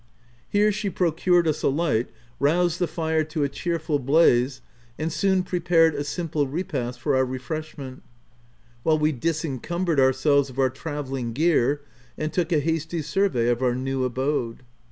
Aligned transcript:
Here 0.49 0.71
she 0.71 0.89
procured 0.89 1.47
us 1.47 1.61
a 1.61 1.67
light, 1.67 2.07
roused 2.39 2.79
the 2.79 2.87
fire 2.87 3.23
to 3.25 3.43
a 3.43 3.49
cheerful 3.49 3.99
blaze, 3.99 4.61
and 4.97 5.13
soon 5.13 5.43
prepared 5.43 5.93
a 5.93 6.03
simple 6.03 6.47
repast 6.47 6.99
for 6.99 7.15
our 7.15 7.23
refreshment; 7.23 8.01
while 8.81 8.97
we 8.97 9.11
disencumbered 9.11 9.99
ourselves 9.99 10.49
of 10.49 10.57
our 10.57 10.71
tra 10.71 11.03
velling 11.03 11.35
gear, 11.35 11.81
and 12.17 12.33
took 12.33 12.51
a 12.51 12.61
hasty 12.61 13.03
survey 13.03 13.47
of 13.49 13.61
our 13.61 13.75
new 13.75 14.03
abode. 14.03 14.63